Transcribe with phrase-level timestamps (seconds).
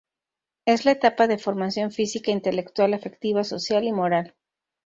[0.65, 4.33] Es la etapa de formación física, intelectual, afectiva, social y moral.